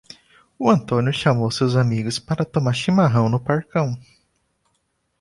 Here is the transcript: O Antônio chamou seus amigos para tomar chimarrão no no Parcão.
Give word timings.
O 0.57 0.67
Antônio 0.71 1.13
chamou 1.13 1.51
seus 1.51 1.75
amigos 1.75 2.17
para 2.17 2.43
tomar 2.43 2.73
chimarrão 2.73 3.25
no 3.25 3.37
no 3.37 3.39
Parcão. 3.39 3.95